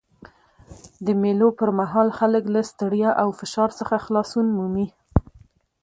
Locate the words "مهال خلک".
1.79-2.43